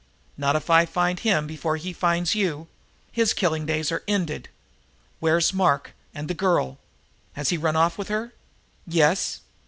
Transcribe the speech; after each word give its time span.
"Not 0.35 0.55
if 0.55 0.67
I 0.71 0.87
find 0.87 1.19
him 1.19 1.45
before 1.45 1.77
he 1.77 1.93
finds 1.93 2.33
you. 2.33 2.67
His 3.11 3.35
killing 3.35 3.67
days 3.67 3.91
are 3.91 4.01
ended! 4.07 4.49
Where's 5.19 5.53
Mark 5.53 5.93
and 6.11 6.27
the 6.27 6.33
girl? 6.33 6.79
Has 7.33 7.49
he 7.49 7.57
run 7.57 7.75
off 7.75 7.99
with 7.99 8.07
her?" 8.07 8.33
"Yes." 8.87 9.41